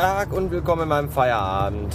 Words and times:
Tag 0.00 0.32
und 0.32 0.50
willkommen 0.50 0.84
in 0.84 0.88
meinem 0.88 1.10
Feierabend. 1.10 1.94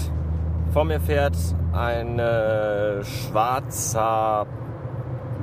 Vor 0.72 0.86
mir 0.86 1.00
fährt 1.00 1.36
ein 1.74 2.20
äh, 2.20 3.04
schwarzer 3.04 4.46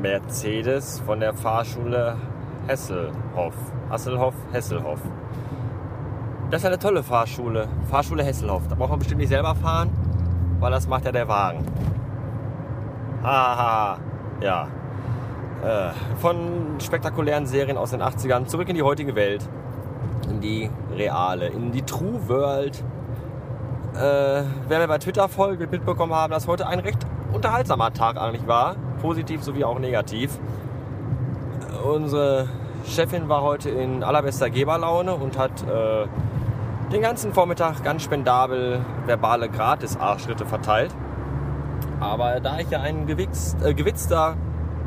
Mercedes 0.01 1.01
von 1.01 1.19
der 1.19 1.35
Fahrschule 1.35 2.17
Hesselhoff. 2.69 3.57
Hasselhoff, 3.91 4.35
Hesselhoff. 4.53 5.01
Das 6.53 6.61
ist 6.61 6.67
eine 6.69 6.79
tolle 6.79 7.03
Fahrschule. 7.03 7.67
Fahrschule 7.91 8.23
Hesselhoff. 8.23 8.69
Da 8.69 8.77
braucht 8.77 8.91
man 8.91 9.01
bestimmt 9.01 9.23
nicht 9.23 9.31
selber 9.31 9.57
fahren, 9.57 9.91
weil 10.61 10.71
das 10.71 10.87
macht 10.87 11.05
ja 11.05 11.11
der 11.11 11.27
Wagen. 11.27 11.67
Haha, 13.25 13.99
ja. 14.41 14.69
Äh, 15.65 15.91
von 16.21 16.79
spektakulären 16.79 17.45
Serien 17.47 17.77
aus 17.77 17.91
den 17.91 18.03
80ern 18.03 18.47
zurück 18.47 18.69
in 18.69 18.77
die 18.77 18.85
heutige 18.85 19.17
Welt. 19.17 19.49
In 20.29 20.41
die 20.41 20.71
reale, 20.97 21.49
in 21.49 21.73
die 21.73 21.83
True 21.83 22.29
World. 22.29 22.83
Äh, 23.95 24.43
wer 24.69 24.79
mir 24.79 24.89
bei 24.89 24.99
Twitter 24.99 25.29
folgt, 25.29 25.71
mitbekommen 25.71 26.15
haben, 26.15 26.33
dass 26.33 26.47
heute 26.47 26.67
ein 26.67 26.79
recht 26.79 27.07
unterhaltsamer 27.33 27.93
Tag 27.93 28.17
eigentlich 28.17 28.47
war. 28.47 28.77
Positiv 29.01 29.43
sowie 29.43 29.65
auch 29.65 29.79
negativ. 29.79 30.39
Unsere 31.85 32.49
Chefin 32.87 33.29
war 33.29 33.43
heute 33.43 33.71
in 33.71 34.03
allerbester 34.03 34.51
Geberlaune 34.51 35.15
und 35.15 35.39
hat 35.39 35.63
äh, 35.63 36.07
den 36.93 37.03
ganzen 37.03 37.33
Vormittag 37.33 37.83
ganz 37.83 38.03
spendabel 38.03 38.81
verbale 39.07 39.49
Gratis-Arschritte 39.49 40.47
verteilt. 40.47 40.95
Aber 42.01 42.41
da 42.41 42.59
ich 42.59 42.71
ja 42.71 42.81
ein 42.81 43.07
gewichst, 43.07 43.63
äh, 43.65 43.75
gewitzter, 43.75 44.37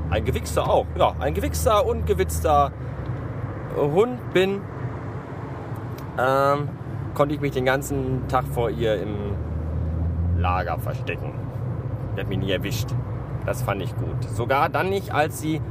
ein 0.09 0.25
gewichster 0.25 0.69
auch, 0.69 0.85
ja, 0.97 1.15
ein 1.19 1.33
gewichster 1.33 1.85
und 1.85 2.05
gewitzter 2.05 2.71
Hund 3.75 4.33
bin, 4.33 4.61
ähm, 6.17 6.69
konnte 7.13 7.35
ich 7.35 7.41
mich 7.41 7.51
den 7.51 7.65
ganzen 7.65 8.27
Tag 8.27 8.45
vor 8.47 8.69
ihr 8.69 9.01
im 9.01 9.35
Lager 10.37 10.77
verstecken. 10.77 11.33
Die 12.15 12.21
hat 12.21 12.29
mich 12.29 12.39
nie 12.39 12.51
erwischt. 12.51 12.89
Das 13.45 13.61
fand 13.61 13.81
ich 13.81 13.95
gut. 13.95 14.23
Sogar 14.29 14.69
dann 14.69 14.89
nicht, 14.89 15.13
als 15.13 15.39
sie, 15.39 15.61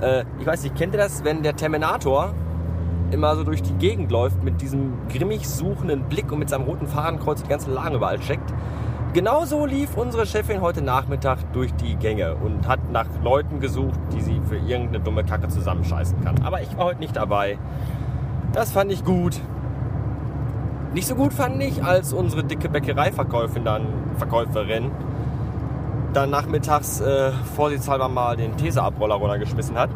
äh, 0.00 0.24
ich 0.40 0.46
weiß 0.46 0.62
nicht, 0.62 0.76
kennt 0.76 0.94
ihr 0.94 0.98
das, 0.98 1.24
wenn 1.24 1.42
der 1.42 1.56
Terminator 1.56 2.34
immer 3.10 3.36
so 3.36 3.44
durch 3.44 3.62
die 3.62 3.74
Gegend 3.74 4.10
läuft 4.10 4.42
mit 4.42 4.60
diesem 4.60 4.92
grimmig 5.08 5.48
suchenden 5.48 6.04
Blick 6.04 6.30
und 6.30 6.38
mit 6.38 6.48
seinem 6.48 6.64
roten 6.64 6.86
Fadenkreuz 6.86 7.42
die 7.42 7.48
ganze 7.48 7.70
Lagen 7.70 7.94
überall 7.94 8.18
checkt? 8.18 8.52
Genauso 9.14 9.64
lief 9.64 9.96
unsere 9.96 10.26
Chefin 10.26 10.60
heute 10.60 10.82
Nachmittag 10.82 11.38
durch 11.52 11.72
die 11.74 11.96
Gänge 11.96 12.34
und 12.34 12.68
hat 12.68 12.90
nach 12.92 13.06
Leuten 13.22 13.58
gesucht, 13.58 13.98
die 14.12 14.20
sie 14.20 14.40
für 14.48 14.56
irgendeine 14.56 15.00
dumme 15.00 15.24
Kacke 15.24 15.48
zusammenscheißen 15.48 16.22
kann. 16.22 16.42
Aber 16.44 16.60
ich 16.60 16.76
war 16.76 16.86
heute 16.86 17.00
nicht 17.00 17.16
dabei. 17.16 17.58
Das 18.52 18.72
fand 18.72 18.92
ich 18.92 19.04
gut. 19.04 19.40
Nicht 20.94 21.06
so 21.06 21.14
gut 21.14 21.32
fand 21.32 21.62
ich, 21.62 21.84
als 21.84 22.12
unsere 22.12 22.44
dicke 22.44 22.68
Bäckereiverkäuferin 22.68 23.64
dann, 23.64 23.86
Verkäuferin 24.16 24.90
dann 26.14 26.30
nachmittags 26.30 27.00
äh, 27.00 27.30
vorsichtshalber 27.54 28.08
mal 28.08 28.36
den 28.36 28.56
Tesa-Abroller 28.56 29.16
runtergeschmissen 29.16 29.76
hat. 29.76 29.90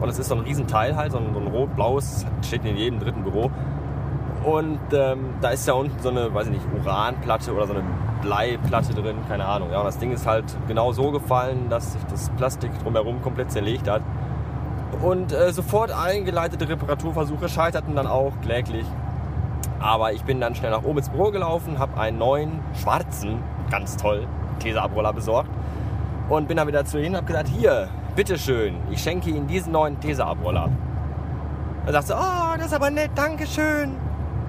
Und 0.00 0.08
es 0.08 0.18
ist 0.18 0.28
so 0.28 0.36
ein 0.36 0.42
Riesenteil 0.42 0.94
halt, 0.94 1.12
so 1.12 1.18
ein, 1.18 1.34
so 1.34 1.40
ein 1.40 1.48
rot-blaues, 1.48 2.24
steht 2.42 2.64
in 2.64 2.76
jedem 2.76 3.00
dritten 3.00 3.24
Büro. 3.24 3.50
Und 4.44 4.78
ähm, 4.92 5.34
da 5.40 5.50
ist 5.50 5.66
ja 5.66 5.74
unten 5.74 6.00
so 6.00 6.10
eine, 6.10 6.32
weiß 6.32 6.46
ich 6.46 6.52
nicht, 6.52 6.64
Uranplatte 6.72 7.52
oder 7.52 7.66
so 7.66 7.74
eine 7.74 7.82
Bleiplatte 8.22 8.94
drin, 8.94 9.16
keine 9.28 9.44
Ahnung. 9.44 9.70
Ja, 9.72 9.80
und 9.80 9.86
das 9.86 9.98
Ding 9.98 10.12
ist 10.12 10.26
halt 10.26 10.44
genau 10.68 10.92
so 10.92 11.10
gefallen, 11.10 11.68
dass 11.68 11.94
sich 11.94 12.02
das 12.04 12.30
Plastik 12.30 12.70
drumherum 12.84 13.20
komplett 13.22 13.50
zerlegt 13.50 13.88
hat. 13.88 14.02
Und 15.02 15.32
äh, 15.32 15.52
sofort 15.52 15.90
eingeleitete 15.90 16.68
Reparaturversuche 16.68 17.48
scheiterten 17.48 17.96
dann 17.96 18.06
auch 18.06 18.32
kläglich. 18.40 18.86
Aber 19.80 20.12
ich 20.12 20.24
bin 20.24 20.40
dann 20.40 20.54
schnell 20.54 20.70
nach 20.70 20.82
oben 20.82 20.98
ins 20.98 21.08
Büro 21.08 21.30
gelaufen, 21.30 21.78
habe 21.78 22.00
einen 22.00 22.18
neuen, 22.18 22.60
schwarzen, 22.74 23.42
ganz 23.70 23.96
toll, 23.96 24.26
Tesa-Abroller 24.58 25.12
besorgt. 25.12 25.50
Und 26.28 26.48
bin 26.48 26.56
dann 26.56 26.66
wieder 26.66 26.84
zu 26.84 26.98
ihnen 26.98 27.10
und 27.10 27.16
habe 27.16 27.26
gesagt, 27.26 27.48
hier, 27.48 27.88
bitteschön, 28.16 28.76
ich 28.90 29.00
schenke 29.02 29.30
Ihnen 29.30 29.46
diesen 29.46 29.72
neuen 29.72 29.98
Tesa-Abroller. 30.00 30.68
Er 31.86 31.92
sagte, 31.92 32.14
oh, 32.18 32.56
das 32.56 32.66
ist 32.66 32.74
aber 32.74 32.90
nett, 32.90 33.12
Dankeschön. 33.14 33.96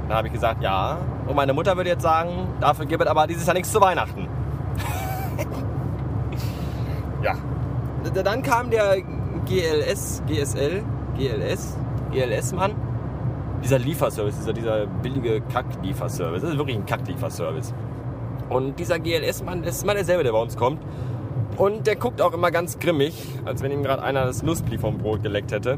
Dann 0.08 0.18
habe 0.18 0.28
ich 0.28 0.34
gesagt, 0.34 0.62
ja. 0.64 0.98
Und 1.28 1.36
meine 1.36 1.54
Mutter 1.54 1.78
würde 1.78 1.92
jetzt 1.92 2.02
sagen, 2.02 2.48
dafür 2.60 2.86
gibt 2.86 3.04
es 3.04 3.08
aber 3.08 3.28
dieses 3.28 3.46
Jahr 3.46 3.54
nichts 3.54 3.72
zu 3.72 3.80
Weihnachten. 3.80 4.28
ja. 7.24 7.36
Dann 8.24 8.42
kam 8.42 8.72
der 8.72 8.98
GLS, 9.46 10.24
GSL, 10.28 10.84
GLS, 11.16 11.78
GLS-Mann. 12.12 12.89
Dieser 13.64 13.80
Lieferservice, 13.80 14.38
dieser, 14.38 14.54
dieser 14.54 14.86
billige 14.88 15.42
Kack-Lieferservice. 15.42 16.42
Das 16.42 16.52
ist 16.52 16.58
wirklich 16.58 16.78
ein 16.78 16.86
Kack-Lieferservice. 16.86 17.74
Und 18.50 18.80
dieser 18.80 19.00
GLS-Mann, 19.00 19.64
das 19.64 19.78
ist 19.78 19.84
immer 19.84 19.94
derselbe, 19.94 20.24
der 20.24 20.32
bei 20.32 20.42
uns 20.42 20.58
kommt. 20.58 20.82
Und 21.58 21.88
der 21.88 21.96
guckt 21.96 22.22
auch 22.22 22.34
immer 22.34 22.52
ganz 22.52 22.80
grimmig, 22.80 23.14
als 23.46 23.62
wenn 23.62 23.72
ihm 23.72 23.84
gerade 23.84 24.02
einer 24.02 24.26
das 24.26 24.44
Nussbli 24.44 24.78
vom 24.78 24.98
Brot 24.98 25.22
geleckt 25.24 25.52
hätte. 25.52 25.78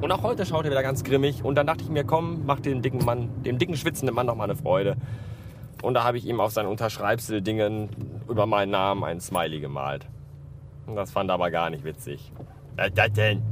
Und 0.00 0.12
auch 0.12 0.22
heute 0.22 0.44
schaut 0.44 0.64
er 0.66 0.70
wieder 0.70 0.82
ganz 0.82 1.02
grimmig. 1.02 1.44
Und 1.44 1.54
dann 1.56 1.66
dachte 1.66 1.82
ich 1.82 1.90
mir, 1.90 2.04
komm, 2.04 2.42
mach 2.46 2.60
dem 2.60 2.82
dicken 2.82 3.04
Mann, 3.04 3.30
dem 3.42 3.58
dicken 3.58 3.76
schwitzenden 3.76 4.14
Mann 4.14 4.26
noch 4.26 4.36
mal 4.36 4.44
eine 4.44 4.56
Freude. 4.56 4.96
Und 5.82 5.94
da 5.94 6.04
habe 6.04 6.18
ich 6.18 6.26
ihm 6.26 6.40
auf 6.40 6.52
seinen 6.52 6.68
Unterschreibsel-Dingen 6.68 7.88
über 8.28 8.46
meinen 8.46 8.70
Namen 8.70 9.04
ein 9.04 9.20
Smiley 9.20 9.60
gemalt. 9.60 10.06
Und 10.86 10.96
das 10.96 11.10
fand 11.10 11.30
er 11.30 11.34
aber 11.34 11.50
gar 11.50 11.70
nicht 11.70 11.84
witzig. 11.84 12.32
Was 12.76 12.90
das 12.94 13.12
denn? 13.12 13.42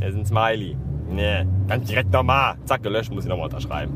Das 0.00 0.10
ist 0.10 0.16
ein 0.16 0.26
Smiley. 0.26 0.76
Nee, 1.08 1.46
ganz 1.68 1.88
direkt 1.88 2.12
nochmal. 2.12 2.56
Zack, 2.64 2.82
gelöscht, 2.82 3.12
muss 3.12 3.24
ich 3.24 3.30
nochmal 3.30 3.46
unterschreiben. 3.46 3.92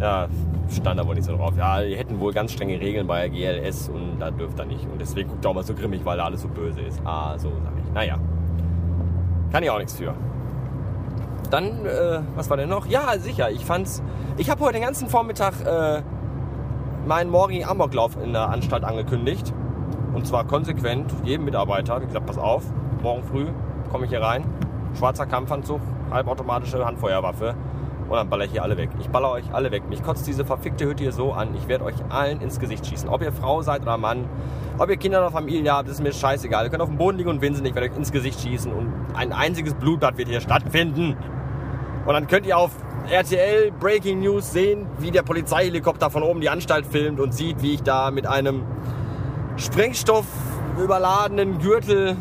Ja, 0.00 0.28
stand 0.70 1.06
wohl 1.06 1.14
nicht 1.14 1.24
so 1.24 1.36
drauf. 1.36 1.54
Ja, 1.56 1.82
die 1.82 1.96
hätten 1.96 2.20
wohl 2.20 2.32
ganz 2.32 2.52
strenge 2.52 2.80
Regeln 2.80 3.06
bei 3.06 3.28
GLS 3.28 3.88
und 3.88 4.18
da 4.18 4.30
dürft 4.30 4.58
er 4.58 4.66
nicht. 4.66 4.84
Und 4.84 5.00
deswegen 5.00 5.28
guckt 5.30 5.44
er 5.44 5.50
auch 5.50 5.54
mal 5.54 5.64
so 5.64 5.74
grimmig, 5.74 6.04
weil 6.04 6.18
da 6.18 6.24
alles 6.24 6.42
so 6.42 6.48
böse 6.48 6.80
ist. 6.80 7.00
Ah, 7.04 7.38
so 7.38 7.48
sag 7.48 7.72
ich. 7.84 7.92
Naja. 7.92 8.18
Kann 9.52 9.62
ich 9.62 9.70
auch 9.70 9.78
nichts 9.78 9.94
für. 9.94 10.14
Dann, 11.50 11.86
äh, 11.86 12.20
was 12.34 12.50
war 12.50 12.56
denn 12.56 12.68
noch? 12.68 12.86
Ja, 12.86 13.18
sicher. 13.18 13.50
Ich 13.50 13.64
fand's. 13.64 14.02
Ich 14.36 14.50
habe 14.50 14.60
heute 14.64 14.74
den 14.74 14.82
ganzen 14.82 15.08
Vormittag 15.08 15.54
äh, 15.64 16.02
meinen 17.06 17.30
morgigen 17.30 17.64
Amoklauf 17.64 18.16
in 18.22 18.32
der 18.32 18.48
Anstalt 18.50 18.84
angekündigt. 18.84 19.54
Und 20.12 20.26
zwar 20.26 20.46
konsequent 20.46 21.12
jedem 21.24 21.44
Mitarbeiter. 21.44 22.00
Wie 22.00 22.06
gesagt, 22.06 22.26
pass 22.26 22.38
auf, 22.38 22.64
morgen 23.02 23.22
früh 23.22 23.46
komme 23.90 24.04
ich 24.04 24.10
hier 24.10 24.22
rein. 24.22 24.44
Schwarzer 24.94 25.26
Kampfanzug, 25.26 25.80
halbautomatische 26.10 26.84
Handfeuerwaffe. 26.84 27.54
Und 28.08 28.16
dann 28.16 28.28
baller 28.28 28.44
ich 28.44 28.52
hier 28.52 28.62
alle 28.62 28.76
weg. 28.76 28.90
Ich 29.00 29.08
baller 29.08 29.32
euch 29.32 29.52
alle 29.52 29.72
weg. 29.72 29.88
Mich 29.88 30.02
kotzt 30.02 30.26
diese 30.26 30.44
verfickte 30.44 30.86
Hütte 30.86 31.02
hier 31.02 31.12
so 31.12 31.32
an. 31.32 31.54
Ich 31.56 31.66
werde 31.66 31.84
euch 31.84 31.96
allen 32.08 32.40
ins 32.40 32.60
Gesicht 32.60 32.86
schießen. 32.86 33.08
Ob 33.08 33.20
ihr 33.20 33.32
Frau 33.32 33.62
seid 33.62 33.82
oder 33.82 33.96
Mann, 33.96 34.28
ob 34.78 34.88
ihr 34.88 34.96
Kinder 34.96 35.18
oder 35.18 35.32
Familie 35.32 35.72
habt, 35.72 35.88
ist 35.88 36.00
mir 36.00 36.12
scheißegal. 36.12 36.64
Ihr 36.64 36.70
könnt 36.70 36.82
auf 36.82 36.88
dem 36.88 36.98
Boden 36.98 37.18
liegen 37.18 37.30
und 37.30 37.40
winseln. 37.40 37.66
Ich 37.66 37.74
werde 37.74 37.90
euch 37.90 37.96
ins 37.96 38.12
Gesicht 38.12 38.40
schießen. 38.40 38.72
Und 38.72 38.92
ein 39.14 39.32
einziges 39.32 39.74
Blutbad 39.74 40.18
wird 40.18 40.28
hier 40.28 40.40
stattfinden. 40.40 41.16
Und 42.06 42.12
dann 42.12 42.28
könnt 42.28 42.46
ihr 42.46 42.56
auf 42.56 42.70
RTL 43.10 43.72
Breaking 43.72 44.20
News 44.20 44.52
sehen, 44.52 44.86
wie 44.98 45.10
der 45.10 45.22
Polizeihelikopter 45.22 46.10
von 46.10 46.22
oben 46.22 46.40
die 46.40 46.48
Anstalt 46.48 46.86
filmt 46.86 47.18
und 47.18 47.34
sieht, 47.34 47.62
wie 47.62 47.74
ich 47.74 47.82
da 47.82 48.12
mit 48.12 48.26
einem 48.26 48.62
Sprengstoff 49.56 50.26
überladenen 50.80 51.58
Gürtel 51.58 52.16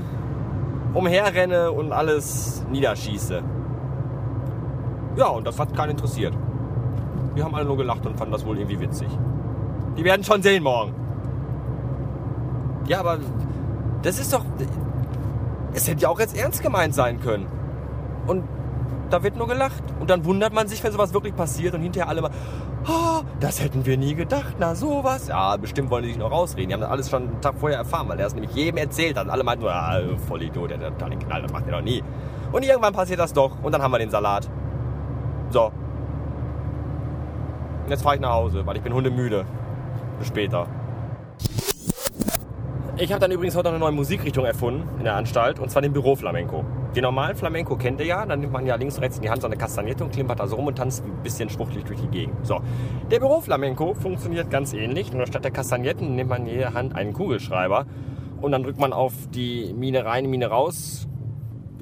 umherrenne 0.93 1.71
und 1.71 1.91
alles 1.91 2.63
niederschieße. 2.71 3.43
Ja, 5.15 5.27
und 5.27 5.47
das 5.47 5.59
hat 5.59 5.75
keinen 5.75 5.91
interessiert. 5.91 6.33
Wir 7.33 7.43
haben 7.43 7.55
alle 7.55 7.65
nur 7.65 7.77
gelacht 7.77 8.05
und 8.05 8.17
fanden 8.17 8.33
das 8.33 8.45
wohl 8.45 8.57
irgendwie 8.57 8.79
witzig. 8.79 9.07
Die 9.97 10.03
werden 10.03 10.23
schon 10.23 10.41
sehen 10.41 10.63
morgen. 10.63 10.93
Ja, 12.87 12.99
aber 12.99 13.19
das 14.01 14.19
ist 14.19 14.33
doch. 14.33 14.43
Es 15.73 15.87
hätte 15.87 16.03
ja 16.03 16.09
auch 16.09 16.19
jetzt 16.19 16.37
ernst 16.37 16.61
gemeint 16.61 16.93
sein 16.93 17.19
können. 17.19 17.47
Und 18.27 18.43
da 19.09 19.23
wird 19.23 19.35
nur 19.37 19.47
gelacht. 19.47 19.83
Und 19.99 20.09
dann 20.09 20.25
wundert 20.25 20.53
man 20.53 20.67
sich, 20.67 20.83
wenn 20.83 20.91
sowas 20.91 21.13
wirklich 21.13 21.35
passiert 21.35 21.73
und 21.73 21.81
hinterher 21.81 22.09
alle 22.09 22.21
mal, 22.21 22.31
oh, 22.87 23.21
das 23.39 23.61
hätten 23.61 23.85
wir 23.85 23.97
nie 23.97 24.15
gedacht, 24.15 24.55
na 24.59 24.75
sowas. 24.75 25.27
Ja, 25.27 25.57
bestimmt 25.57 25.89
wollen 25.89 26.03
die 26.03 26.09
sich 26.09 26.17
noch 26.17 26.31
rausreden. 26.31 26.69
Die 26.69 26.73
haben 26.73 26.81
das 26.81 26.89
alles 26.89 27.09
schon 27.09 27.23
einen 27.23 27.41
Tag 27.41 27.55
vorher 27.59 27.79
erfahren, 27.79 28.07
weil 28.09 28.19
er 28.19 28.27
es 28.27 28.33
nämlich 28.33 28.53
jedem 28.53 28.77
erzählt 28.77 29.17
hat. 29.17 29.29
Alle 29.29 29.43
meinten 29.43 29.63
nur, 29.63 29.73
ah, 29.73 29.99
voll 30.27 30.41
Idiot, 30.41 30.71
der 30.71 30.79
hat 30.79 31.01
den 31.01 31.19
Knall, 31.19 31.41
das 31.41 31.51
macht 31.51 31.65
er 31.67 31.73
doch 31.73 31.81
nie. 31.81 32.03
Und 32.51 32.63
irgendwann 32.63 32.93
passiert 32.93 33.19
das 33.19 33.33
doch 33.33 33.51
und 33.63 33.71
dann 33.71 33.81
haben 33.81 33.91
wir 33.91 33.99
den 33.99 34.09
Salat. 34.09 34.49
So. 35.49 35.71
Jetzt 37.87 38.01
fahre 38.01 38.15
ich 38.15 38.21
nach 38.21 38.33
Hause, 38.33 38.65
weil 38.65 38.77
ich 38.77 38.81
bin 38.81 38.93
hundemüde. 38.93 39.45
Bis 40.17 40.27
später. 40.27 40.67
Ich 42.97 43.11
habe 43.11 43.19
dann 43.19 43.31
übrigens 43.31 43.57
heute 43.57 43.69
eine 43.69 43.79
neue 43.79 43.91
Musikrichtung 43.91 44.45
erfunden 44.45 44.87
in 44.97 45.03
der 45.03 45.15
Anstalt, 45.15 45.59
und 45.59 45.69
zwar 45.69 45.81
den 45.81 45.91
Büroflamenco. 45.91 46.63
Den 46.95 47.03
normalen 47.03 47.35
Flamenco 47.35 47.75
kennt 47.75 47.99
ihr 47.99 48.05
ja, 48.05 48.25
dann 48.25 48.39
nimmt 48.39 48.53
man 48.53 48.65
ja 48.65 48.75
links 48.75 48.95
und 48.95 49.03
rechts 49.03 49.17
in 49.17 49.23
die 49.23 49.29
Hand 49.29 49.41
so 49.41 49.47
eine 49.47 49.57
Kastagnette 49.57 50.05
und 50.05 50.13
klimpert 50.13 50.39
da 50.39 50.47
so 50.47 50.55
rum 50.55 50.67
und 50.67 50.77
tanzt 50.77 51.03
ein 51.03 51.21
bisschen 51.21 51.49
schwuchtelig 51.49 51.83
durch 51.83 51.99
die 51.99 52.07
Gegend. 52.07 52.45
So, 52.45 52.61
der 53.11 53.19
Büroflamenco 53.19 53.95
funktioniert 53.95 54.49
ganz 54.49 54.71
ähnlich, 54.71 55.11
nur 55.11 55.27
statt 55.27 55.43
der 55.43 55.51
Kastagnetten 55.51 56.15
nimmt 56.15 56.29
man 56.29 56.43
in 56.43 56.53
jeder 56.53 56.73
Hand 56.73 56.95
einen 56.95 57.11
Kugelschreiber 57.11 57.85
und 58.39 58.53
dann 58.53 58.63
drückt 58.63 58.79
man 58.79 58.93
auf 58.93 59.11
die 59.33 59.73
Mine 59.73 60.05
rein, 60.05 60.29
Mine 60.29 60.47
raus, 60.47 61.05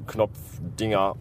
Knopfdinger 0.08 1.14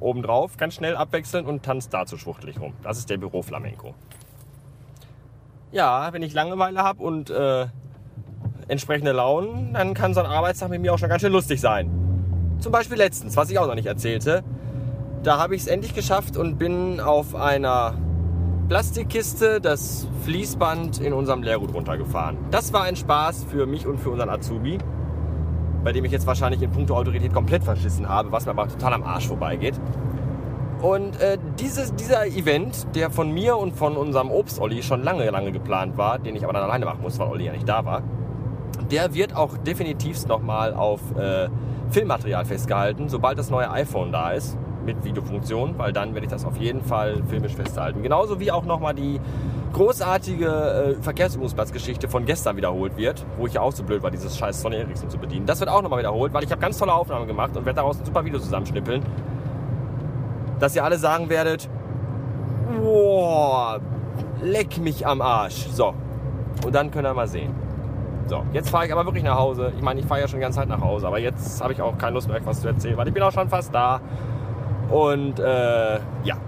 oben 0.00 0.22
drauf, 0.22 0.56
ganz 0.56 0.74
schnell 0.74 0.96
abwechseln 0.96 1.46
und 1.46 1.62
tanzt 1.62 1.92
dazu 1.92 2.16
schwuchtelig 2.16 2.60
rum. 2.60 2.74
Das 2.82 2.98
ist 2.98 3.10
der 3.10 3.18
Büroflamenco. 3.18 3.94
Ja, 5.70 6.12
wenn 6.12 6.22
ich 6.22 6.32
Langeweile 6.32 6.82
habe 6.82 7.02
und 7.02 7.30
äh, 7.30 7.66
entsprechende 8.68 9.12
Launen, 9.12 9.74
dann 9.74 9.94
kann 9.94 10.14
so 10.14 10.20
ein 10.20 10.26
Arbeitstag 10.26 10.70
mit 10.70 10.80
mir 10.80 10.94
auch 10.94 10.98
schon 10.98 11.08
ganz 11.08 11.22
schön 11.22 11.32
lustig 11.32 11.60
sein. 11.60 11.90
Zum 12.60 12.72
Beispiel 12.72 12.96
letztens, 12.96 13.36
was 13.36 13.50
ich 13.50 13.58
auch 13.58 13.66
noch 13.66 13.74
nicht 13.74 13.86
erzählte. 13.86 14.42
Da 15.22 15.38
habe 15.38 15.54
ich 15.54 15.62
es 15.62 15.66
endlich 15.68 15.94
geschafft 15.94 16.36
und 16.36 16.58
bin 16.58 17.00
auf 17.00 17.34
einer 17.34 17.94
Plastikkiste 18.68 19.60
das 19.60 20.06
Fließband 20.24 21.00
in 21.00 21.12
unserem 21.12 21.42
Lehrgut 21.42 21.72
runtergefahren. 21.72 22.36
Das 22.50 22.72
war 22.72 22.82
ein 22.82 22.96
Spaß 22.96 23.46
für 23.50 23.66
mich 23.66 23.86
und 23.86 23.98
für 23.98 24.10
unseren 24.10 24.28
Azubi, 24.28 24.78
bei 25.88 25.92
dem 25.92 26.04
ich 26.04 26.12
jetzt 26.12 26.26
wahrscheinlich 26.26 26.60
in 26.60 26.70
puncto 26.70 26.94
Autorität 26.94 27.32
komplett 27.32 27.64
verschissen 27.64 28.06
habe, 28.10 28.30
was 28.30 28.44
mir 28.44 28.50
aber 28.50 28.68
total 28.68 28.92
am 28.92 29.04
Arsch 29.04 29.26
vorbeigeht. 29.26 29.80
Und 30.82 31.18
äh, 31.18 31.38
dieses, 31.58 31.94
dieser 31.94 32.26
Event, 32.26 32.94
der 32.94 33.08
von 33.08 33.32
mir 33.32 33.56
und 33.56 33.74
von 33.74 33.96
unserem 33.96 34.30
Obst-Olli 34.30 34.82
schon 34.82 35.02
lange, 35.02 35.30
lange 35.30 35.50
geplant 35.50 35.96
war, 35.96 36.18
den 36.18 36.36
ich 36.36 36.44
aber 36.44 36.52
dann 36.52 36.64
alleine 36.64 36.84
machen 36.84 37.00
muss, 37.00 37.18
weil 37.18 37.28
Olli 37.28 37.46
ja 37.46 37.52
nicht 37.52 37.66
da 37.66 37.86
war, 37.86 38.02
der 38.90 39.14
wird 39.14 39.34
auch 39.34 39.56
definitiv 39.56 40.26
nochmal 40.26 40.74
auf 40.74 41.00
äh, 41.16 41.48
Filmmaterial 41.88 42.44
festgehalten, 42.44 43.08
sobald 43.08 43.38
das 43.38 43.48
neue 43.48 43.70
iPhone 43.70 44.12
da 44.12 44.32
ist 44.32 44.58
mit 44.88 45.04
Videofunktion, 45.04 45.78
weil 45.78 45.92
dann 45.92 46.14
werde 46.14 46.26
ich 46.26 46.32
das 46.32 46.46
auf 46.46 46.56
jeden 46.56 46.82
Fall 46.82 47.22
filmisch 47.28 47.54
festhalten. 47.54 48.02
Genauso 48.02 48.40
wie 48.40 48.50
auch 48.50 48.64
nochmal 48.64 48.94
die 48.94 49.20
großartige 49.74 50.46
äh, 50.98 51.02
Verkehrsübungsplatzgeschichte 51.02 52.08
von 52.08 52.24
gestern 52.24 52.56
wiederholt 52.56 52.96
wird, 52.96 53.26
wo 53.36 53.46
ich 53.46 53.52
ja 53.52 53.60
auch 53.60 53.72
so 53.72 53.84
blöd 53.84 54.02
war, 54.02 54.10
dieses 54.10 54.36
scheiß 54.38 54.62
Sony 54.62 54.76
Ericsson 54.76 55.10
zu 55.10 55.18
bedienen. 55.18 55.44
Das 55.44 55.60
wird 55.60 55.68
auch 55.68 55.82
nochmal 55.82 55.98
wiederholt, 55.98 56.32
weil 56.32 56.42
ich 56.42 56.50
habe 56.50 56.60
ganz 56.60 56.78
tolle 56.78 56.94
Aufnahmen 56.94 57.26
gemacht 57.26 57.54
und 57.54 57.66
werde 57.66 57.76
daraus 57.76 57.98
ein 57.98 58.06
super 58.06 58.24
Video 58.24 58.40
zusammenschnippeln, 58.40 59.02
dass 60.58 60.74
ihr 60.74 60.82
alle 60.82 60.96
sagen 60.96 61.28
werdet, 61.28 61.68
boah, 62.80 63.78
leck 64.42 64.78
mich 64.78 65.06
am 65.06 65.20
Arsch. 65.20 65.68
So, 65.70 65.92
und 66.64 66.74
dann 66.74 66.90
könnt 66.90 67.06
ihr 67.06 67.12
mal 67.12 67.28
sehen. 67.28 67.54
So, 68.26 68.42
jetzt 68.52 68.70
fahre 68.70 68.86
ich 68.86 68.92
aber 68.92 69.04
wirklich 69.06 69.24
nach 69.24 69.38
Hause. 69.38 69.72
Ich 69.76 69.82
meine, 69.82 70.00
ich 70.00 70.06
fahre 70.06 70.20
ja 70.20 70.28
schon 70.28 70.38
die 70.38 70.42
ganze 70.42 70.58
Zeit 70.58 70.68
nach 70.68 70.80
Hause, 70.80 71.06
aber 71.06 71.18
jetzt 71.18 71.62
habe 71.62 71.72
ich 71.72 71.80
auch 71.80 71.96
keine 71.96 72.14
Lust 72.14 72.28
mehr, 72.28 72.40
was 72.44 72.60
zu 72.60 72.68
erzählen, 72.68 72.96
weil 72.96 73.08
ich 73.08 73.14
bin 73.14 73.22
auch 73.22 73.32
schon 73.32 73.48
fast 73.48 73.74
da. 73.74 74.00
Und 74.90 75.38
äh, 75.38 76.00
ja. 76.24 76.40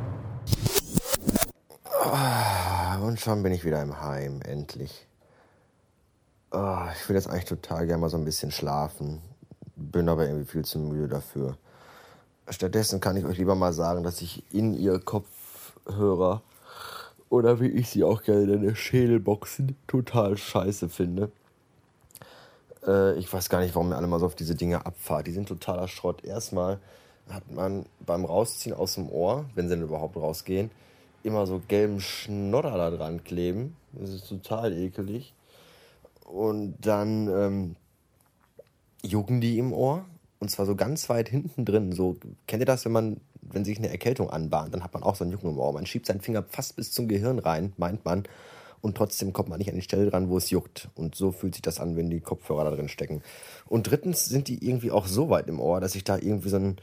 Und 3.03 3.21
schon 3.21 3.43
bin 3.43 3.53
ich 3.53 3.65
wieder 3.65 3.83
im 3.83 4.01
Heim, 4.01 4.41
endlich. 4.43 5.07
Oh, 6.51 6.79
ich 6.95 7.09
will 7.09 7.17
jetzt 7.17 7.29
eigentlich 7.29 7.45
total 7.45 7.87
gerne 7.87 8.01
mal 8.01 8.09
so 8.09 8.17
ein 8.17 8.25
bisschen 8.25 8.51
schlafen. 8.51 9.21
Bin 9.77 10.09
aber 10.09 10.27
irgendwie 10.27 10.51
viel 10.51 10.65
zu 10.65 10.79
müde 10.79 11.09
dafür. 11.09 11.57
Stattdessen 12.49 13.01
kann 13.01 13.17
ich 13.17 13.25
euch 13.25 13.39
lieber 13.39 13.55
mal 13.55 13.73
sagen, 13.73 14.03
dass 14.03 14.23
ich 14.23 14.43
in 14.53 14.75
ihr 14.75 14.99
Kopfhörer 15.01 16.43
oder 17.29 17.61
wie 17.61 17.69
ich 17.69 17.91
sie 17.91 18.05
auch 18.05 18.23
gerne 18.23 18.47
nenne, 18.47 18.75
Schädelboxen 18.75 19.77
total 19.87 20.37
scheiße 20.37 20.89
finde. 20.89 21.31
Äh, 22.87 23.19
ich 23.19 23.33
weiß 23.33 23.51
gar 23.51 23.61
nicht, 23.61 23.75
warum 23.75 23.91
mir 23.91 23.97
alle 23.97 24.07
mal 24.07 24.19
so 24.19 24.27
auf 24.27 24.35
diese 24.35 24.55
Dinge 24.55 24.85
abfahrt. 24.87 25.27
Die 25.27 25.33
sind 25.33 25.49
totaler 25.49 25.89
Schrott. 25.89 26.25
Erstmal 26.25 26.81
hat 27.33 27.51
man 27.51 27.87
beim 28.05 28.25
Rausziehen 28.25 28.75
aus 28.75 28.95
dem 28.95 29.09
Ohr, 29.09 29.45
wenn 29.55 29.69
sie 29.69 29.75
denn 29.75 29.85
überhaupt 29.85 30.17
rausgehen, 30.17 30.71
immer 31.23 31.47
so 31.47 31.61
gelben 31.69 32.01
Schnodder 32.01 32.77
da 32.77 32.91
dran 32.91 33.25
kleben. 33.25 33.77
Das 33.93 34.11
ist 34.11 34.29
total 34.29 34.73
ekelig. 34.73 35.35
Und 36.25 36.77
dann 36.81 37.29
ähm, 37.29 37.77
jucken 39.03 39.41
die 39.41 39.59
im 39.59 39.73
Ohr. 39.73 40.05
Und 40.39 40.51
zwar 40.51 40.65
so 40.65 40.75
ganz 40.75 41.09
weit 41.11 41.29
hinten 41.29 41.65
drin. 41.65 41.93
So, 41.93 42.17
kennt 42.47 42.63
ihr 42.63 42.67
das, 42.67 42.85
wenn 42.85 42.93
man, 42.93 43.21
wenn 43.43 43.65
sich 43.65 43.77
eine 43.77 43.91
Erkältung 43.91 44.31
anbahnt, 44.31 44.73
dann 44.73 44.83
hat 44.83 44.95
man 44.95 45.03
auch 45.03 45.17
so 45.17 45.25
ein 45.25 45.31
Jucken 45.31 45.51
im 45.51 45.59
Ohr. 45.59 45.73
Man 45.73 45.85
schiebt 45.85 46.07
seinen 46.07 46.23
Finger 46.23 46.43
fast 46.49 46.77
bis 46.77 46.93
zum 46.93 47.09
Gehirn 47.09 47.39
rein, 47.39 47.75
meint 47.77 48.05
man 48.05 48.25
und 48.81 48.97
trotzdem 48.97 49.33
kommt 49.33 49.49
man 49.49 49.59
nicht 49.59 49.69
an 49.69 49.77
die 49.77 49.83
Stelle 49.83 50.09
dran, 50.09 50.31
wo 50.31 50.39
es 50.39 50.51
juckt. 50.51 50.89
Und 50.95 51.15
so 51.15 51.33
fühlt 51.33 51.55
sich 51.55 51.63
das 51.63 51.81
an, 51.81 51.97
wenn 51.97 52.11
die 52.11 52.21
Kopfhörer 52.21 52.65
da 52.65 52.71
drin 52.71 52.89
stecken. 52.89 53.23
Und 53.67 53.91
drittens 53.91 54.27
sind 54.27 54.49
die 54.49 54.67
irgendwie 54.67 54.91
auch 54.91 55.07
so 55.07 55.29
weit 55.29 55.49
im 55.49 55.61
Ohr, 55.61 55.81
dass 55.81 55.95
ich 55.95 56.05
da 56.05 56.17
irgendwie 56.17 56.49
so 56.49 56.57
ein 56.57 56.77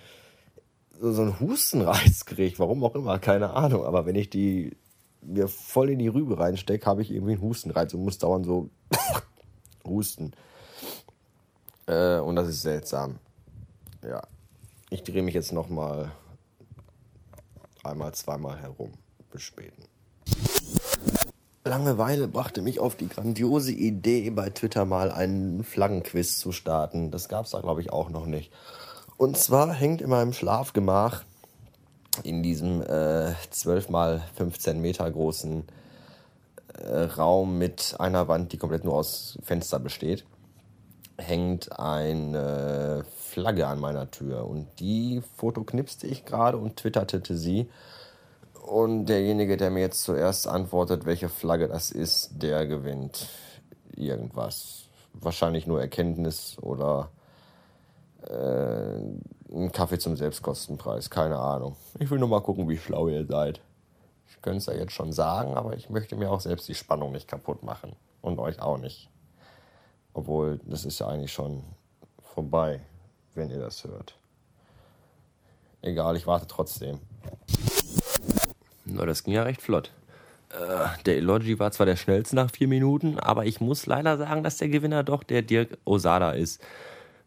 so 1.00 1.22
ein 1.22 1.40
Hustenreiz 1.40 2.26
kriege. 2.26 2.60
Warum 2.60 2.84
auch 2.84 2.96
immer, 2.96 3.20
keine 3.20 3.52
Ahnung. 3.52 3.86
Aber 3.86 4.06
wenn 4.06 4.16
ich 4.16 4.30
die 4.30 4.76
mir 5.22 5.48
voll 5.48 5.90
in 5.90 6.00
die 6.00 6.08
Rübe 6.08 6.40
reinstecke, 6.40 6.86
habe 6.86 7.02
ich 7.02 7.12
irgendwie 7.12 7.34
einen 7.34 7.42
Hustenreiz 7.42 7.94
und 7.94 8.04
muss 8.04 8.18
dauernd 8.18 8.46
so 8.46 8.70
husten. 9.86 10.32
Äh, 11.86 12.20
und 12.20 12.36
das 12.36 12.48
ist 12.48 12.62
seltsam. 12.62 13.20
Ja. 14.04 14.22
Ich 14.90 15.04
drehe 15.04 15.24
mich 15.24 15.34
jetzt 15.34 15.52
nochmal 15.52 16.12
einmal, 17.84 18.14
zweimal 18.14 18.60
herum. 18.60 18.94
Bis 19.32 19.42
späten. 19.42 19.84
Langeweile 21.66 22.30
brachte 22.30 22.62
mich 22.62 22.80
auf 22.80 22.96
die 22.96 23.10
grandiose 23.10 23.74
Idee, 23.74 24.30
bei 24.30 24.50
Twitter 24.50 24.86
mal 24.86 25.12
einen 25.12 25.64
Flaggenquiz 25.64 26.38
zu 26.38 26.54
starten. 26.54 27.12
Das 27.12 27.28
gab 27.28 27.46
es 27.46 27.52
da, 27.52 27.60
glaube 27.60 27.82
ich, 27.82 27.92
auch 27.92 28.10
noch 28.10 28.26
nicht. 28.26 28.54
Und 29.18 29.36
zwar 29.38 29.74
hängt 29.74 30.02
in 30.02 30.12
meinem 30.12 30.32
Schlafgemach 30.32 31.24
in 32.24 32.44
diesem 32.44 32.82
äh, 32.84 33.34
12 33.50 33.90
mal 33.90 34.22
15 34.36 34.80
Meter 34.80 35.10
großen 35.10 35.64
äh, 36.80 37.00
Raum 37.04 37.58
mit 37.58 37.96
einer 38.00 38.28
Wand, 38.28 38.54
die 38.54 38.58
komplett 38.58 38.84
nur 38.84 38.94
aus 38.94 39.40
Fenster 39.42 39.80
besteht, 39.80 40.24
hängt 41.18 41.80
eine 41.80 43.06
Flagge 43.18 43.68
an 43.68 43.80
meiner 43.80 44.12
Tür. 44.12 44.46
Und 44.46 44.68
die 44.80 45.24
Foto 45.36 45.64
knipste 45.64 46.06
ich 46.06 46.26
gerade 46.26 46.58
und 46.58 46.78
twitterte 46.78 47.36
sie. 47.36 47.70
Und 48.68 49.06
derjenige, 49.08 49.58
der 49.58 49.72
mir 49.72 49.80
jetzt 49.80 50.04
zuerst 50.04 50.48
antwortet, 50.48 51.06
welche 51.06 51.30
Flagge 51.30 51.68
das 51.68 51.90
ist, 51.90 52.32
der 52.44 52.68
gewinnt 52.68 53.30
irgendwas. 53.96 54.90
Wahrscheinlich 55.14 55.66
nur 55.66 55.82
Erkenntnis 55.82 56.58
oder 56.62 57.10
äh, 58.30 59.54
einen 59.54 59.72
Kaffee 59.72 60.00
zum 60.00 60.16
Selbstkostenpreis. 60.16 61.10
Keine 61.10 61.38
Ahnung. 61.38 61.76
Ich 62.00 62.10
will 62.10 62.20
nur 62.20 62.28
mal 62.28 62.42
gucken, 62.42 62.68
wie 62.70 62.78
schlau 62.78 63.08
ihr 63.08 63.26
seid. 63.26 63.62
Ich 64.30 64.42
könnte 64.42 64.58
es 64.58 64.66
ja 64.66 64.74
jetzt 64.74 64.92
schon 64.92 65.14
sagen, 65.14 65.56
aber 65.56 65.76
ich 65.76 65.90
möchte 65.90 66.16
mir 66.16 66.30
auch 66.32 66.42
selbst 66.42 66.68
die 66.68 66.76
Spannung 66.76 67.12
nicht 67.12 67.28
kaputt 67.28 67.64
machen. 67.64 67.96
Und 68.22 68.40
euch 68.40 68.62
auch 68.62 68.78
nicht. 68.78 69.10
Obwohl, 70.14 70.60
das 70.66 70.84
ist 70.84 71.00
ja 71.00 71.08
eigentlich 71.08 71.32
schon 71.32 71.64
vorbei, 72.34 72.82
wenn 73.36 73.50
ihr 73.50 73.60
das 73.60 73.84
hört. 73.84 74.16
Egal, 75.82 76.18
ich 76.18 76.28
warte 76.28 76.48
trotzdem. 76.48 77.00
Na, 78.86 79.06
das 79.06 79.24
ging 79.24 79.34
ja 79.34 79.44
recht 79.44 79.62
flott. 79.62 79.92
Äh, 80.50 81.04
der 81.06 81.18
Elogy 81.18 81.60
war 81.60 81.72
zwar 81.72 81.86
der 81.86 81.96
schnellste 81.96 82.36
nach 82.36 82.50
vier 82.52 82.68
Minuten, 82.68 83.20
aber 83.20 83.46
ich 83.46 83.62
muss 83.62 83.86
leider 83.86 84.18
sagen, 84.18 84.44
dass 84.44 84.58
der 84.58 84.70
Gewinner 84.70 85.04
doch 85.04 85.24
der 85.24 85.42
Dirk 85.42 85.78
Osada 85.86 86.32
ist, 86.32 86.62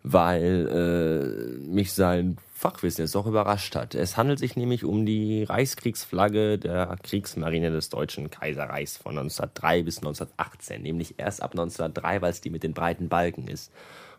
weil 0.02 1.59
äh, 1.62 1.66
mich 1.66 1.92
sein 1.92 2.38
Fachwissen 2.54 3.04
jetzt 3.04 3.14
doch 3.14 3.26
überrascht 3.26 3.75
hat. 3.75 3.95
Es 3.95 4.16
handelt 4.16 4.38
sich 4.38 4.57
nämlich 4.57 4.85
um 4.85 5.07
die 5.07 5.45
Reichskriegsflagge 5.45 6.59
der 6.59 6.97
Kriegsmarine 7.02 7.71
des 7.71 7.88
Deutschen 7.88 8.30
Kaiserreichs 8.30 8.99
von 8.99 9.16
1903 9.16 9.83
bis 9.83 9.99
1918, 9.99 10.83
nämlich 10.83 11.14
erst 11.19 11.42
ab 11.42 11.52
1903, 11.52 12.21
weil 12.23 12.30
es 12.30 12.40
die 12.40 12.50
mit 12.50 12.62
den 12.62 12.75
breiten 12.75 13.09
Balken 13.09 13.49
ist. 13.49 13.73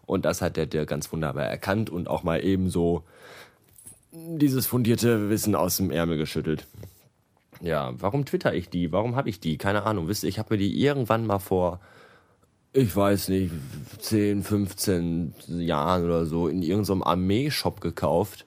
Und 0.06 0.26
das 0.26 0.42
hat 0.42 0.58
der 0.58 0.66
Dirk 0.66 0.90
ganz 0.90 1.12
wunderbar 1.12 1.46
erkannt 1.46 1.90
und 1.90 2.08
auch 2.08 2.24
mal 2.24 2.44
ebenso 2.44 3.04
dieses 4.12 4.66
fundierte 4.66 5.30
Wissen 5.30 5.56
aus 5.56 5.78
dem 5.78 5.92
Ärmel 5.92 6.18
geschüttelt. 6.18 6.66
Ja, 7.62 7.94
warum 7.98 8.26
twitter 8.26 8.54
ich 8.54 8.70
die? 8.70 8.92
Warum 8.92 9.16
habe 9.16 9.30
ich 9.30 9.40
die? 9.40 9.58
Keine 9.58 9.84
Ahnung. 9.84 10.08
Wisst 10.08 10.24
ihr, 10.24 10.30
ich 10.30 10.40
habe 10.40 10.56
mir 10.56 10.58
die 10.58 10.84
irgendwann 10.84 11.26
mal 11.26 11.40
vor, 11.40 11.80
ich 12.74 12.96
weiß 12.96 13.30
nicht, 13.30 13.52
10, 14.00 14.44
15 14.44 15.34
Jahren 15.48 16.06
oder 16.06 16.26
so 16.26 16.48
in 16.48 16.62
irgendeinem 16.64 17.04
Armeeshop 17.04 17.82
gekauft 17.82 18.46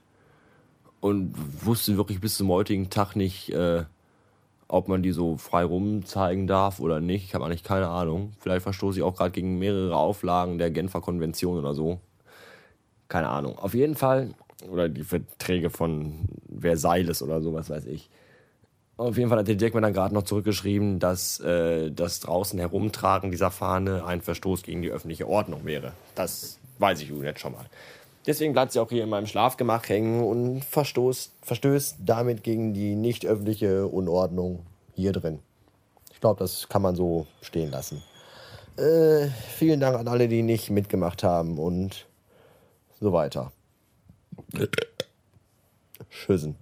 und 1.00 1.35
wusste 1.64 1.97
wirklich 1.97 2.21
bis 2.21 2.37
zum 2.37 2.49
heutigen 2.49 2.88
Tag 2.88 3.16
nicht, 3.16 3.50
äh, 3.50 3.85
ob 4.66 4.88
man 4.88 5.02
die 5.02 5.12
so 5.12 5.37
frei 5.37 5.64
rumzeigen 5.64 6.47
darf 6.47 6.81
oder 6.81 7.00
nicht. 7.00 7.25
Ich 7.25 7.35
habe 7.35 7.45
eigentlich 7.45 7.64
keine 7.64 7.88
Ahnung. 7.88 8.33
Vielleicht 8.40 8.62
verstoße 8.62 8.99
ich 8.99 9.04
auch 9.04 9.14
gerade 9.14 9.31
gegen 9.31 9.59
mehrere 9.59 9.95
Auflagen 9.95 10.57
der 10.57 10.71
Genfer 10.71 11.02
Konvention 11.02 11.59
oder 11.59 11.75
so. 11.75 12.00
Keine 13.09 13.28
Ahnung. 13.28 13.59
Auf 13.59 13.75
jeden 13.75 13.95
Fall, 13.95 14.35
oder 14.71 14.88
die 14.88 15.04
Verträge 15.04 15.69
von 15.69 16.21
Versailles 16.59 17.23
oder 17.23 17.43
so, 17.43 17.52
was 17.52 17.69
weiß 17.69 17.85
ich. 17.85 18.09
Auf 18.96 19.16
jeden 19.16 19.28
Fall 19.28 19.40
hat 19.40 19.48
der 19.48 19.56
Dirk 19.56 19.74
mir 19.74 19.80
dann 19.80 19.92
gerade 19.92 20.14
noch 20.14 20.22
zurückgeschrieben, 20.22 21.00
dass 21.00 21.40
äh, 21.40 21.90
das 21.90 22.20
draußen 22.20 22.58
herumtragen 22.58 23.32
dieser 23.32 23.50
Fahne 23.50 24.04
ein 24.04 24.20
Verstoß 24.20 24.62
gegen 24.62 24.82
die 24.82 24.90
öffentliche 24.90 25.28
Ordnung 25.28 25.64
wäre. 25.64 25.92
Das 26.14 26.58
weiß 26.78 27.00
ich 27.00 27.10
jetzt 27.10 27.40
schon 27.40 27.52
mal. 27.52 27.66
Deswegen 28.26 28.52
bleibt 28.52 28.72
sie 28.72 28.80
auch 28.80 28.88
hier 28.88 29.02
in 29.02 29.10
meinem 29.10 29.26
Schlafgemach 29.26 29.88
hängen 29.88 30.22
und 30.22 30.64
verstoßt, 30.64 31.32
verstößt 31.42 31.96
damit 32.06 32.42
gegen 32.42 32.72
die 32.72 32.94
nicht 32.94 33.26
öffentliche 33.26 33.86
Unordnung 33.86 34.64
hier 34.94 35.12
drin. 35.12 35.40
Ich 36.12 36.20
glaube, 36.20 36.38
das 36.38 36.68
kann 36.68 36.80
man 36.80 36.94
so 36.94 37.26
stehen 37.42 37.70
lassen. 37.70 38.02
Äh, 38.76 39.28
vielen 39.56 39.80
Dank 39.80 39.98
an 39.98 40.08
alle, 40.08 40.28
die 40.28 40.42
nicht 40.42 40.70
mitgemacht 40.70 41.22
haben 41.22 41.58
und 41.58 42.06
so 43.00 43.12
weiter. 43.12 43.52
Tschüssen. 46.10 46.56